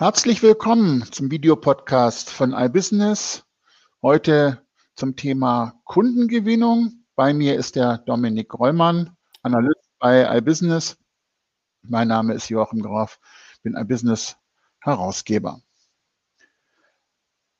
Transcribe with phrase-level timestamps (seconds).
[0.00, 3.44] Herzlich willkommen zum Videopodcast von iBusiness.
[4.00, 7.04] Heute zum Thema Kundengewinnung.
[7.16, 10.96] Bei mir ist der Dominik Reumann, Analyst bei iBusiness.
[11.82, 13.20] Mein Name ist Joachim Graf,
[13.62, 14.38] bin iBusiness
[14.80, 15.60] Herausgeber.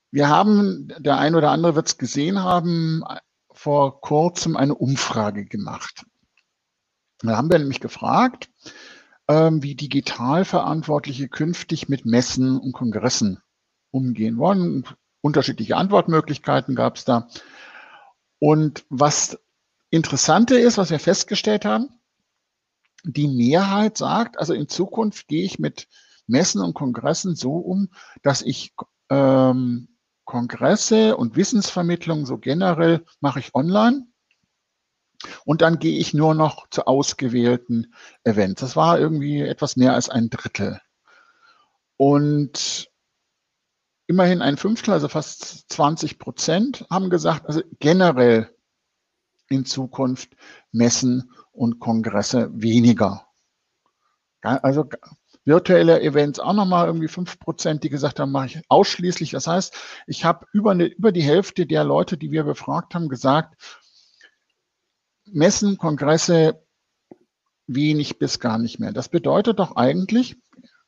[0.09, 3.03] Wir haben, der ein oder andere wird es gesehen haben,
[3.51, 6.07] vor kurzem eine Umfrage gemacht.
[7.19, 8.49] Da haben wir nämlich gefragt,
[9.31, 13.39] ähm, wie Digitalverantwortliche künftig mit Messen und Kongressen
[13.89, 14.83] umgehen wollen.
[15.21, 17.29] Unterschiedliche Antwortmöglichkeiten gab es da.
[18.39, 19.39] Und was
[19.89, 21.89] Interessante ist, was wir festgestellt haben,
[23.05, 25.87] die Mehrheit sagt, also in Zukunft gehe ich mit
[26.27, 27.89] Messen und Kongressen so um,
[28.23, 28.73] dass ich
[29.09, 29.87] ähm,
[30.25, 34.07] Kongresse und Wissensvermittlung so generell mache ich online
[35.45, 38.61] und dann gehe ich nur noch zu ausgewählten Events.
[38.61, 40.79] Das war irgendwie etwas mehr als ein Drittel.
[41.97, 42.89] Und
[44.07, 48.53] immerhin ein Fünftel, also fast 20 Prozent, haben gesagt, also generell
[49.49, 50.35] in Zukunft
[50.71, 53.27] Messen und Kongresse weniger.
[54.41, 54.85] Also
[55.45, 59.31] virtuelle Events auch nochmal irgendwie fünf Prozent, die gesagt haben, mache ich ausschließlich.
[59.31, 59.75] Das heißt,
[60.07, 63.55] ich habe über, eine, über die Hälfte der Leute, die wir befragt haben, gesagt,
[65.33, 66.63] Messen, Kongresse
[67.67, 68.91] wenig bis gar nicht mehr.
[68.91, 70.35] Das bedeutet doch eigentlich,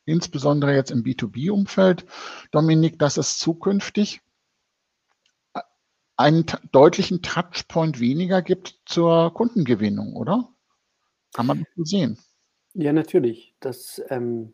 [0.05, 2.05] insbesondere jetzt im B2B-Umfeld,
[2.51, 4.21] Dominik, dass es zukünftig
[6.15, 10.49] einen deutlichen Touchpoint weniger gibt zur Kundengewinnung, oder?
[11.33, 12.19] Kann man so sehen.
[12.73, 13.55] Ja, natürlich.
[13.59, 14.53] Das ähm,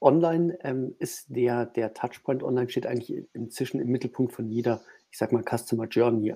[0.00, 5.18] Online ähm, ist der, der Touchpoint online steht eigentlich inzwischen im Mittelpunkt von jeder, ich
[5.18, 6.34] sag mal, Customer Journey.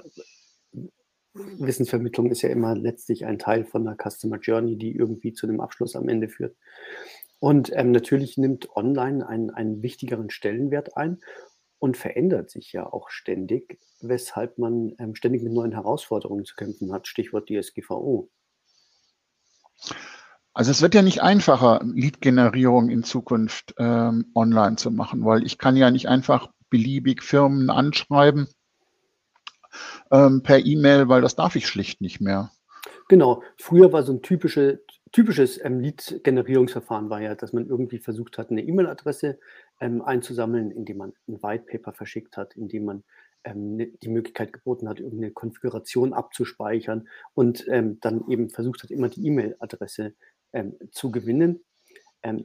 [1.58, 5.60] Wissensvermittlung ist ja immer letztlich ein Teil von einer Customer Journey, die irgendwie zu einem
[5.60, 6.56] Abschluss am Ende führt.
[7.38, 11.18] Und ähm, natürlich nimmt Online einen, einen wichtigeren Stellenwert ein
[11.78, 16.92] und verändert sich ja auch ständig, weshalb man ähm, ständig mit neuen Herausforderungen zu kämpfen
[16.92, 17.06] hat.
[17.06, 18.30] Stichwort DSGVO.
[20.54, 25.58] Also es wird ja nicht einfacher, Lead-Generierung in Zukunft ähm, online zu machen, weil ich
[25.58, 28.48] kann ja nicht einfach beliebig Firmen anschreiben
[30.10, 32.50] ähm, per E-Mail, weil das darf ich schlicht nicht mehr.
[33.08, 33.42] Genau.
[33.56, 34.82] Früher war so ein typische,
[35.12, 39.38] typisches ähm, Lead-Generierungsverfahren war ja, dass man irgendwie versucht hat, eine E-Mail-Adresse
[39.80, 43.04] ähm, einzusammeln, indem man ein White Paper verschickt hat, indem man
[43.44, 48.90] ähm, ne, die Möglichkeit geboten hat, irgendeine Konfiguration abzuspeichern und ähm, dann eben versucht hat,
[48.90, 50.14] immer die E-Mail-Adresse
[50.52, 51.62] ähm, zu gewinnen.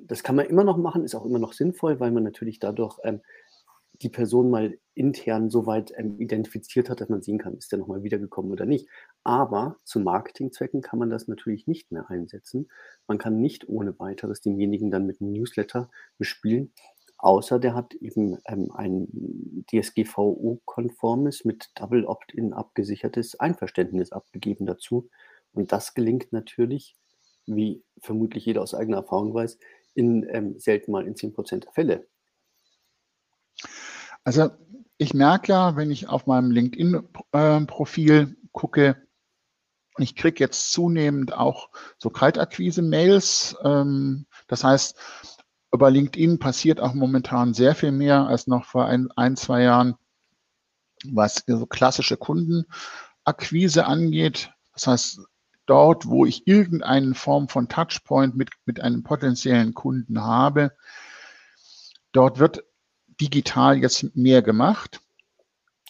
[0.01, 2.99] Das kann man immer noch machen, ist auch immer noch sinnvoll, weil man natürlich dadurch
[4.01, 7.79] die Person mal intern so weit ähm, identifiziert hat, dass man sehen kann, ist der
[7.79, 8.87] nochmal wiedergekommen oder nicht.
[9.23, 12.69] Aber zu Marketingzwecken kann man das natürlich nicht mehr einsetzen.
[13.07, 16.73] Man kann nicht ohne weiteres denjenigen dann mit einem Newsletter bespielen,
[17.17, 25.09] außer der hat eben ähm, ein DSGVO-konformes, mit Double Opt-in abgesichertes Einverständnis abgegeben dazu.
[25.53, 26.95] Und das gelingt natürlich,
[27.45, 29.57] wie vermutlich jeder aus eigener Erfahrung weiß,
[29.93, 32.07] in ähm, selten mal in 10% der Fälle.
[34.23, 34.51] Also
[34.97, 39.07] ich merke ja, wenn ich auf meinem LinkedIn-Profil gucke,
[39.97, 43.57] ich kriege jetzt zunehmend auch so Kaltakquise-Mails.
[43.63, 44.97] Ähm, das heißt,
[45.73, 49.95] über LinkedIn passiert auch momentan sehr viel mehr als noch vor ein, ein zwei Jahren,
[51.05, 54.51] was so klassische Kundenakquise angeht.
[54.73, 55.19] Das heißt,
[55.65, 60.71] dort, wo ich irgendeine Form von Touchpoint mit, mit einem potenziellen Kunden habe,
[62.11, 62.63] dort wird
[63.21, 65.01] digital jetzt mehr gemacht.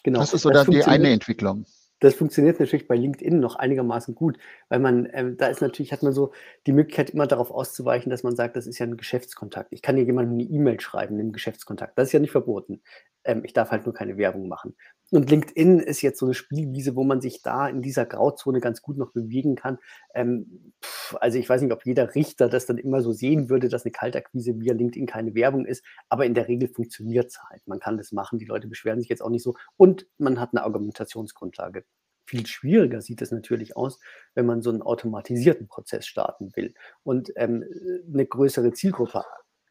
[0.02, 0.20] Genau.
[0.20, 1.64] Das ist so das die eine Entwicklung.
[2.00, 4.36] Das funktioniert natürlich bei LinkedIn noch einigermaßen gut,
[4.68, 6.32] weil man, äh, da ist natürlich, hat man so
[6.66, 9.72] die Möglichkeit, immer darauf auszuweichen, dass man sagt, das ist ja ein Geschäftskontakt.
[9.72, 11.96] Ich kann ja jemandem eine E-Mail schreiben, einen Geschäftskontakt.
[11.96, 12.82] Das ist ja nicht verboten.
[13.22, 14.74] Ähm, ich darf halt nur keine Werbung machen.
[15.12, 18.80] Und LinkedIn ist jetzt so eine Spielwiese, wo man sich da in dieser Grauzone ganz
[18.80, 19.78] gut noch bewegen kann.
[20.14, 23.68] Ähm, pff, also ich weiß nicht, ob jeder Richter das dann immer so sehen würde,
[23.68, 27.60] dass eine Kaltakquise via LinkedIn keine Werbung ist, aber in der Regel funktioniert es halt.
[27.66, 30.54] Man kann das machen, die Leute beschweren sich jetzt auch nicht so und man hat
[30.54, 31.84] eine Argumentationsgrundlage.
[32.24, 34.00] Viel schwieriger sieht es natürlich aus,
[34.34, 36.72] wenn man so einen automatisierten Prozess starten will
[37.02, 37.62] und ähm,
[38.10, 39.24] eine größere Zielgruppe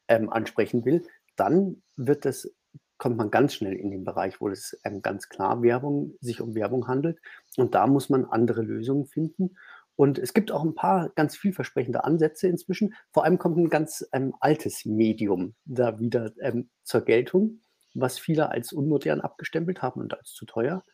[0.07, 1.01] ähm, ansprechen will.
[1.35, 2.53] Dann wird das
[3.01, 6.53] kommt man ganz schnell in den Bereich, wo es ähm, ganz klar Werbung, sich um
[6.53, 7.19] Werbung handelt.
[7.57, 9.57] Und da muss man andere Lösungen finden.
[9.95, 12.93] Und es gibt auch ein paar ganz vielversprechende Ansätze inzwischen.
[13.09, 17.61] Vor allem kommt ein ganz ähm, altes Medium da wieder ähm, zur Geltung,
[17.95, 20.85] was viele als unmodern abgestempelt haben und als zu teuer.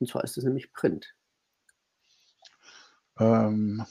[0.00, 1.14] Und zwar ist es nämlich Print.
[3.20, 3.84] Ähm,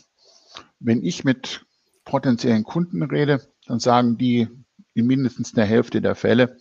[0.82, 1.66] wenn ich mit
[2.04, 4.50] potenziellen Kunden rede, dann sagen die,
[4.94, 6.58] in mindestens der Hälfte der Fälle,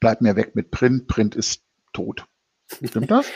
[0.00, 1.62] bleibt mir weg mit Print, Print ist
[1.92, 2.26] tot.
[2.66, 3.26] Stimmt das?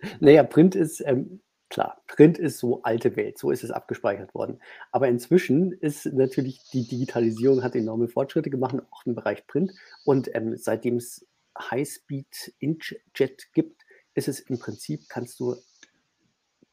[0.20, 4.60] naja, Print ist, ähm, klar, Print ist so alte Welt, so ist es abgespeichert worden.
[4.92, 9.72] Aber inzwischen ist natürlich die Digitalisierung hat enorme Fortschritte gemacht, auch im Bereich Print.
[10.04, 11.26] Und ähm, seitdem es
[11.58, 13.82] Highspeed Inkjet gibt,
[14.14, 15.56] ist es im Prinzip, kannst du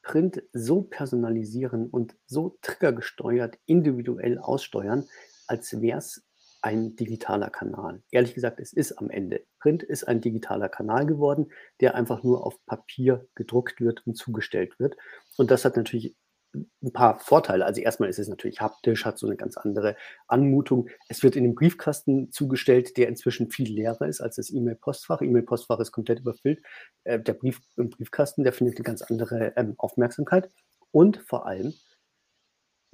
[0.02, 5.08] Print so personalisieren und so triggergesteuert individuell aussteuern,
[5.46, 6.22] als wäre es
[6.64, 8.02] ein digitaler Kanal.
[8.10, 9.44] Ehrlich gesagt, es ist am Ende.
[9.60, 11.52] Print ist ein digitaler Kanal geworden,
[11.82, 14.96] der einfach nur auf Papier gedruckt wird und zugestellt wird.
[15.36, 16.16] Und das hat natürlich
[16.54, 17.66] ein paar Vorteile.
[17.66, 19.94] Also erstmal ist es natürlich haptisch, hat so eine ganz andere
[20.26, 20.88] Anmutung.
[21.10, 25.20] Es wird in den Briefkasten zugestellt, der inzwischen viel leerer ist als das E-Mail-Postfach.
[25.20, 26.62] E-Mail-Postfach ist komplett überfüllt.
[27.02, 30.48] Äh, der Brief im Briefkasten, der findet eine ganz andere ähm, Aufmerksamkeit.
[30.92, 31.74] Und vor allem,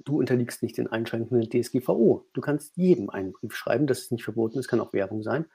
[0.05, 2.25] du unterliegst nicht den Einschränkungen der DSGVO.
[2.33, 5.45] Du kannst jedem einen Brief schreiben, das ist nicht verboten, es kann auch Werbung sein.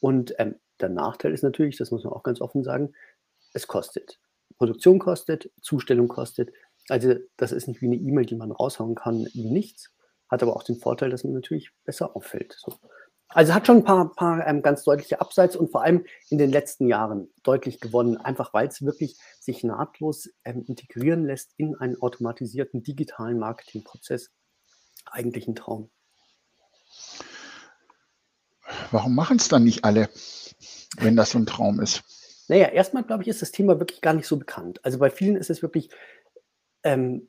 [0.00, 2.92] Und ähm, der Nachteil ist natürlich, das muss man auch ganz offen sagen,
[3.52, 4.18] es kostet.
[4.56, 6.52] Produktion kostet, Zustellung kostet,
[6.88, 9.92] also das ist nicht wie eine E-Mail, die man raushauen kann wie nichts,
[10.28, 12.56] hat aber auch den Vorteil, dass man natürlich besser auffällt.
[12.58, 12.74] So.
[13.32, 16.50] Also hat schon ein paar, paar ähm, ganz deutliche Abseits und vor allem in den
[16.50, 22.00] letzten Jahren deutlich gewonnen, einfach weil es wirklich sich nahtlos ähm, integrieren lässt in einen
[22.00, 24.30] automatisierten digitalen Marketingprozess.
[25.06, 25.90] Eigentlich ein Traum.
[28.90, 30.08] Warum machen es dann nicht alle,
[30.98, 32.02] wenn das so ein Traum ist?
[32.48, 34.84] Naja, erstmal glaube ich, ist das Thema wirklich gar nicht so bekannt.
[34.84, 35.88] Also bei vielen ist es wirklich
[36.82, 37.28] ähm,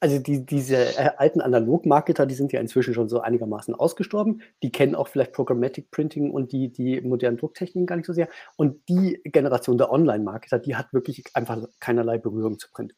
[0.00, 4.42] also die, diese äh, alten Analog-Marketer, die sind ja inzwischen schon so einigermaßen ausgestorben.
[4.62, 8.28] Die kennen auch vielleicht Programmatic Printing und die, die modernen Drucktechniken gar nicht so sehr.
[8.56, 12.94] Und die Generation der Online-Marketer, die hat wirklich einfach keinerlei Berührung zu Print.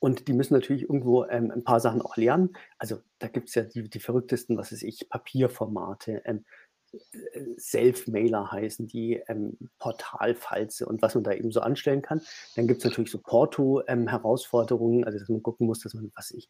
[0.00, 2.50] Und die müssen natürlich irgendwo ähm, ein paar Sachen auch lernen.
[2.78, 6.44] Also da gibt es ja die, die verrücktesten, was weiß ich, Papierformate, ähm,
[7.58, 12.22] Self-Mailer heißen die, ähm, Portalfalze und was man da eben so anstellen kann.
[12.56, 16.30] Dann gibt es natürlich so Porto-Herausforderungen, ähm, also dass man gucken muss, dass man, was
[16.30, 16.48] ich,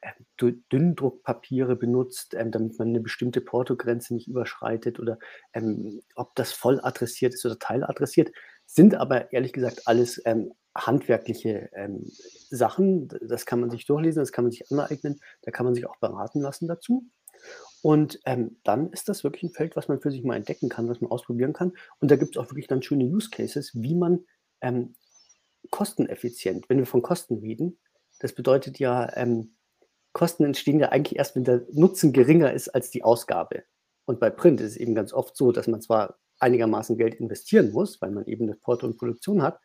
[0.00, 5.18] äh, Dünndruckpapiere benutzt, ähm, damit man eine bestimmte Portogrenze nicht überschreitet oder
[5.52, 8.32] ähm, ob das voll adressiert ist oder teiladressiert,
[8.66, 12.04] sind aber ehrlich gesagt alles ähm, handwerkliche ähm,
[12.50, 13.08] Sachen.
[13.22, 15.96] Das kann man sich durchlesen, das kann man sich aneignen, da kann man sich auch
[15.96, 17.06] beraten lassen dazu.
[17.82, 20.88] Und ähm, dann ist das wirklich ein Feld, was man für sich mal entdecken kann,
[20.88, 21.72] was man ausprobieren kann.
[22.00, 24.24] Und da gibt es auch wirklich dann schöne Use Cases, wie man
[24.60, 24.94] ähm,
[25.70, 27.78] kosteneffizient, wenn wir von Kosten reden,
[28.18, 29.56] das bedeutet ja, ähm,
[30.12, 33.64] Kosten entstehen ja eigentlich erst, wenn der Nutzen geringer ist als die Ausgabe.
[34.06, 37.72] Und bei Print ist es eben ganz oft so, dass man zwar einigermaßen Geld investieren
[37.72, 39.60] muss, weil man eben das Porto und Produktion hat,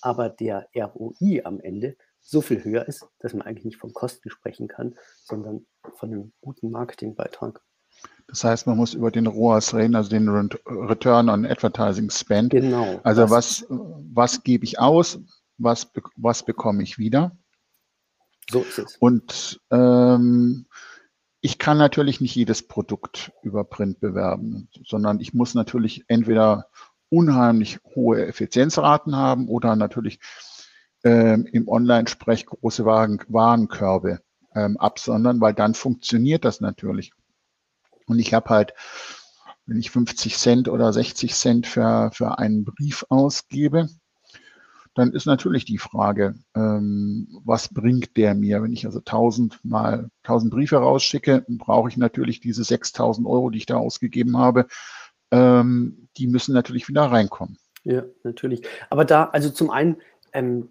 [0.00, 1.96] aber der ROI am Ende
[2.28, 4.94] so viel höher ist, dass man eigentlich nicht von Kosten sprechen kann,
[5.24, 5.66] sondern
[5.96, 7.62] von einem guten Marketingbeitrag.
[8.26, 12.50] Das heißt, man muss über den ROAS reden, also den Return on Advertising Spend.
[12.50, 13.00] Genau.
[13.02, 15.18] Also was, was gebe ich aus,
[15.56, 17.34] was, was bekomme ich wieder?
[18.50, 18.96] So ist es.
[18.98, 20.66] Und ähm,
[21.40, 26.68] ich kann natürlich nicht jedes Produkt über Print bewerben, sondern ich muss natürlich entweder
[27.08, 30.20] unheimlich hohe Effizienzraten haben oder natürlich
[31.08, 34.20] ähm, im Online-Sprech große Waren, Warenkörbe
[34.54, 37.12] ähm, absondern, weil dann funktioniert das natürlich.
[38.06, 38.74] Und ich habe halt,
[39.64, 43.88] wenn ich 50 Cent oder 60 Cent für, für einen Brief ausgebe,
[44.94, 48.62] dann ist natürlich die Frage, ähm, was bringt der mir?
[48.62, 53.58] Wenn ich also 1000 mal 1000 Briefe rausschicke, brauche ich natürlich diese 6000 Euro, die
[53.58, 54.66] ich da ausgegeben habe.
[55.30, 57.56] Ähm, die müssen natürlich wieder reinkommen.
[57.84, 58.66] Ja, natürlich.
[58.90, 59.96] Aber da, also zum einen,
[60.34, 60.68] ähm,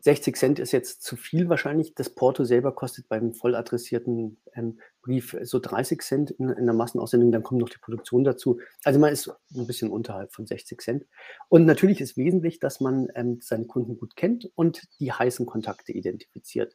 [0.00, 1.94] 60 Cent ist jetzt zu viel wahrscheinlich.
[1.94, 6.74] Das Porto selber kostet beim voll adressierten ähm, Brief so 30 Cent in, in, der
[6.74, 7.32] Massenaussendung.
[7.32, 8.60] Dann kommt noch die Produktion dazu.
[8.84, 11.06] Also man ist ein bisschen unterhalb von 60 Cent.
[11.48, 15.92] Und natürlich ist wesentlich, dass man ähm, seine Kunden gut kennt und die heißen Kontakte
[15.92, 16.74] identifiziert.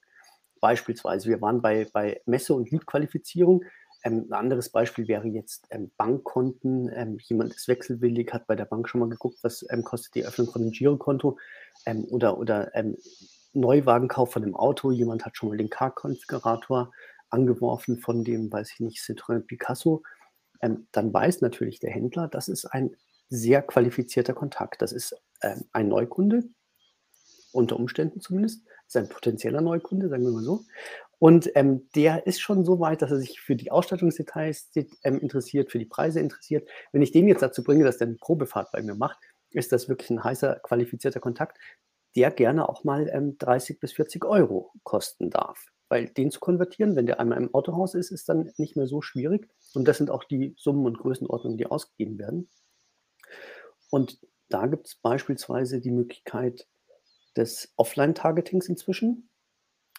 [0.62, 3.64] Beispielsweise, wir waren bei, bei Messe- und Lead-Qualifizierung.
[4.06, 6.92] Ähm, ein anderes Beispiel wäre jetzt ähm, Bankkonten.
[6.94, 10.48] Ähm, jemand ist wechselwillig, hat bei der Bank schon mal geguckt, was kostet die Öffnung
[10.50, 11.38] von einem Girokonto
[12.10, 12.72] oder, oder
[13.54, 14.92] Neuwagenkauf von dem Auto.
[14.92, 16.92] Jemand hat schon mal den Car-Konfigurator
[17.30, 20.04] angeworfen von dem, weiß ich nicht, Citroën Picasso.
[20.60, 22.96] dann weiß natürlich der Händler, das ist ein
[23.30, 24.82] sehr qualifizierter Kontakt.
[24.82, 25.16] Das ist
[25.74, 26.44] ein Neukunde,
[27.52, 30.64] unter Umständen zumindest, ist ein potenzieller Neukunde, sagen wir mal so.
[31.20, 34.72] Und ähm, der ist schon so weit, dass er sich für die Ausstattungsdetails
[35.04, 36.68] ähm, interessiert, für die Preise interessiert.
[36.92, 39.18] Wenn ich den jetzt dazu bringe, dass der eine Probefahrt bei mir macht,
[39.52, 41.58] ist das wirklich ein heißer, qualifizierter Kontakt,
[42.16, 45.68] der gerne auch mal ähm, 30 bis 40 Euro kosten darf.
[45.88, 49.02] Weil den zu konvertieren, wenn der einmal im Autohaus ist, ist dann nicht mehr so
[49.02, 49.48] schwierig.
[49.74, 52.50] Und das sind auch die Summen und Größenordnungen, die ausgegeben werden.
[53.92, 54.20] Und
[54.50, 56.68] da gibt es beispielsweise die Möglichkeit
[57.36, 59.30] des Offline-Targetings inzwischen.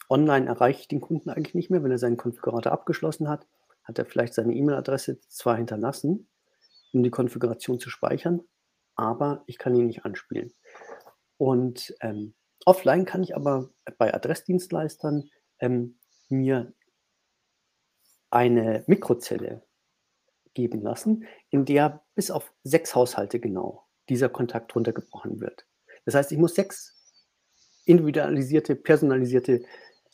[0.09, 1.83] Online erreiche ich den Kunden eigentlich nicht mehr.
[1.83, 3.47] Wenn er seinen Konfigurator abgeschlossen hat,
[3.85, 6.29] hat er vielleicht seine E-Mail-Adresse zwar hinterlassen,
[6.93, 8.41] um die Konfiguration zu speichern,
[8.95, 10.53] aber ich kann ihn nicht anspielen.
[11.37, 12.35] Und ähm,
[12.65, 15.29] offline kann ich aber bei Adressdienstleistern
[15.61, 15.99] ähm,
[16.29, 16.73] mir
[18.31, 19.63] eine Mikrozelle
[20.55, 25.67] geben lassen, in der bis auf sechs Haushalte genau dieser Kontakt runtergebrochen wird.
[26.05, 26.97] Das heißt, ich muss sechs
[27.85, 29.65] individualisierte, personalisierte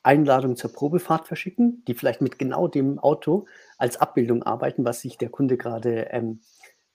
[0.02, 3.46] Einladungen zur Probefahrt verschicken, die vielleicht mit genau dem Auto
[3.78, 6.40] als Abbildung arbeiten, was sich der Kunde gerade ähm,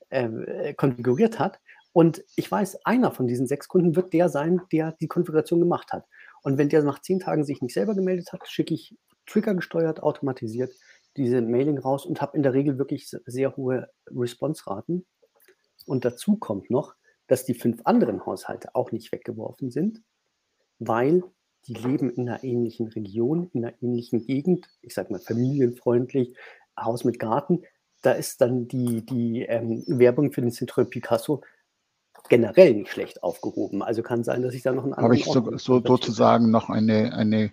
[0.10, 1.60] äh, konfiguriert hat.
[1.94, 5.92] Und ich weiß, einer von diesen sechs Kunden wird der sein, der die Konfiguration gemacht
[5.92, 6.06] hat.
[6.44, 8.96] Und wenn der nach zehn Tagen sich nicht selber gemeldet hat, schicke ich
[9.26, 10.72] triggergesteuert, automatisiert
[11.18, 15.06] diese Mailing raus und habe in der Regel wirklich sehr hohe Response-Raten.
[15.86, 16.96] Und dazu kommt noch,
[17.26, 20.04] dass die fünf anderen Haushalte auch nicht weggeworfen sind,
[20.80, 21.24] weil
[21.68, 26.36] die leben in einer ähnlichen Region, in einer ähnlichen Gegend, ich sage mal familienfreundlich,
[26.80, 27.64] Haus mit Garten.
[28.02, 31.42] Da ist dann die, die ähm, Werbung für den Citroën Picasso
[32.30, 33.82] generell nicht schlecht aufgehoben.
[33.82, 35.06] Also kann sein, dass ich da noch einen anderen.
[35.06, 37.52] Habe ich so, so sozusagen noch eine, eine,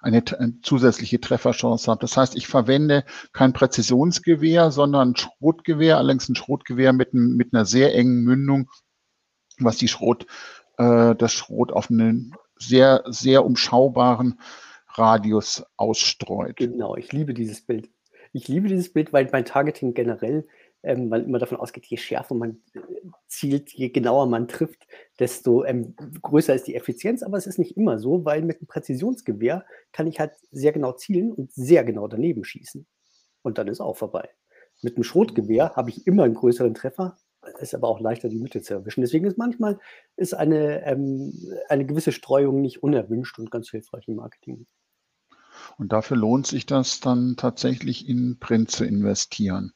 [0.00, 2.00] eine, eine zusätzliche Trefferchance habe.
[2.00, 7.64] Das heißt, ich verwende kein Präzisionsgewehr, sondern ein Schrotgewehr, allerdings ein Schrotgewehr mit, mit einer
[7.64, 8.70] sehr engen Mündung,
[9.58, 10.26] was die Schrot,
[10.78, 14.40] äh, das Schrot auf einen sehr, sehr umschaubaren
[14.88, 16.56] Radius ausstreut.
[16.56, 17.90] Genau, ich liebe dieses Bild.
[18.32, 20.46] Ich liebe dieses Bild, weil mein Targeting generell
[20.84, 22.80] ähm, man immer davon ausgeht, je schärfer man äh,
[23.26, 24.86] zielt, je genauer man trifft,
[25.18, 27.22] desto ähm, größer ist die Effizienz.
[27.22, 30.92] Aber es ist nicht immer so, weil mit einem Präzisionsgewehr kann ich halt sehr genau
[30.92, 32.86] zielen und sehr genau daneben schießen.
[33.42, 34.28] Und dann ist auch vorbei.
[34.82, 37.16] Mit einem Schrotgewehr habe ich immer einen größeren Treffer,
[37.60, 39.00] ist aber auch leichter, die Mitte zu erwischen.
[39.00, 39.78] Deswegen ist manchmal
[40.16, 41.32] ist eine, ähm,
[41.68, 44.66] eine gewisse Streuung nicht unerwünscht und ganz hilfreich im Marketing.
[45.78, 49.72] Und dafür lohnt sich das dann tatsächlich in Print zu investieren.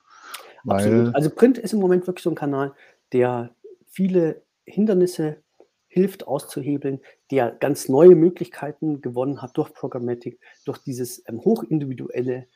[0.64, 2.74] Weil Also Print ist im Moment wirklich so ein Kanal,
[3.12, 3.54] der
[3.86, 5.42] viele Hindernisse
[5.86, 12.46] hilft auszuhebeln, der ganz neue Möglichkeiten gewonnen hat durch Programmatic, durch dieses ähm, hochindividuelle,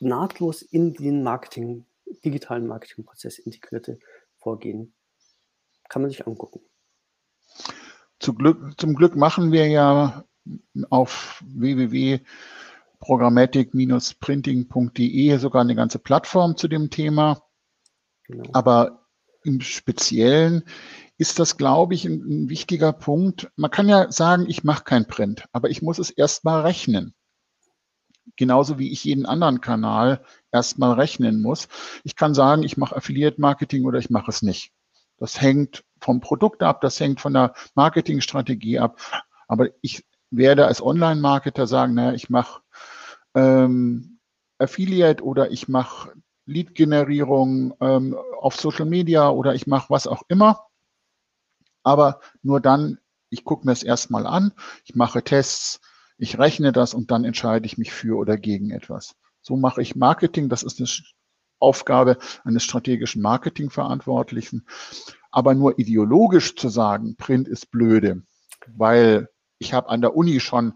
[0.00, 1.84] nahtlos in den Marketing,
[2.24, 3.98] digitalen Marketingprozess integrierte
[4.46, 4.94] Vorgehen.
[5.88, 6.60] Kann man sich angucken.
[8.20, 10.24] Zu Glück, zum Glück machen wir ja
[10.88, 12.20] auf www
[13.00, 17.42] programmatic-printing.de sogar eine ganze Plattform zu dem Thema.
[18.22, 18.48] Genau.
[18.52, 19.08] Aber
[19.42, 20.62] im Speziellen
[21.18, 23.50] ist das, glaube ich, ein, ein, wichtiger Punkt.
[23.56, 27.16] Man kann ja sagen, ich mache kein Print, aber ich muss es erstmal rechnen.
[28.34, 31.68] Genauso wie ich jeden anderen Kanal erstmal rechnen muss.
[32.02, 34.72] Ich kann sagen, ich mache Affiliate Marketing oder ich mache es nicht.
[35.18, 39.00] Das hängt vom Produkt ab, das hängt von der Marketingstrategie ab.
[39.48, 42.62] Aber ich werde als Online-Marketer sagen, naja, ich mache
[43.34, 44.18] ähm,
[44.58, 46.12] Affiliate oder ich mache
[46.46, 50.66] Lead-Generierung ähm, auf Social Media oder ich mache was auch immer.
[51.82, 52.98] Aber nur dann,
[53.30, 54.52] ich gucke mir es erstmal an,
[54.84, 55.80] ich mache Tests,
[56.18, 59.16] ich rechne das und dann entscheide ich mich für oder gegen etwas.
[59.42, 60.48] So mache ich Marketing.
[60.48, 60.88] Das ist eine
[61.58, 64.66] Aufgabe eines strategischen Marketingverantwortlichen.
[65.30, 68.22] Aber nur ideologisch zu sagen, Print ist blöde,
[68.66, 70.74] weil ich habe an der Uni schon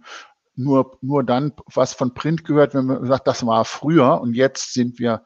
[0.54, 4.74] nur, nur dann was von Print gehört, wenn man sagt, das war früher und jetzt
[4.74, 5.24] sind wir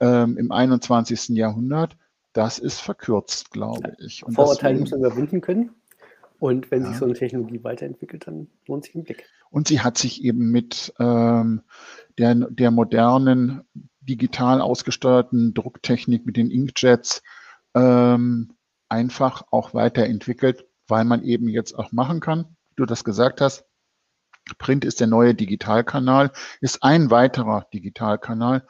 [0.00, 1.28] ähm, im 21.
[1.30, 1.96] Jahrhundert.
[2.32, 4.24] Das ist verkürzt, glaube ich.
[4.26, 5.70] Und Vorurteile muss man überwinden können.
[6.38, 6.88] Und wenn ja.
[6.88, 9.28] sich so eine Technologie weiterentwickelt, dann lohnt sich ein Blick.
[9.50, 11.62] Und sie hat sich eben mit ähm,
[12.18, 13.62] der, der modernen,
[14.00, 17.22] digital ausgesteuerten Drucktechnik, mit den Inkjets,
[17.74, 18.54] ähm,
[18.88, 23.64] einfach auch weiterentwickelt, weil man eben jetzt auch machen kann, wie du das gesagt hast,
[24.58, 28.66] Print ist der neue Digitalkanal, ist ein weiterer Digitalkanal.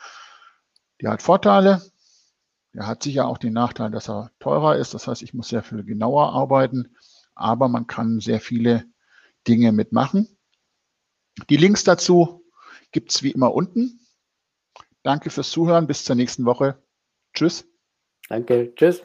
[1.00, 1.83] Der hat Vorteile.
[2.75, 4.94] Der hat sicher auch den Nachteil, dass er teurer ist.
[4.94, 6.94] Das heißt, ich muss sehr viel genauer arbeiten,
[7.35, 8.85] aber man kann sehr viele
[9.47, 10.38] Dinge mitmachen.
[11.50, 12.45] Die Links dazu
[12.93, 14.00] gibt es wie immer unten.
[15.03, 15.87] Danke fürs Zuhören.
[15.87, 16.83] Bis zur nächsten Woche.
[17.35, 17.67] Tschüss.
[18.29, 18.75] Danke.
[18.75, 19.03] Tschüss.